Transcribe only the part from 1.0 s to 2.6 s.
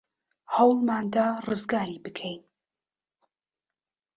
دا ڕزگاری بکەین.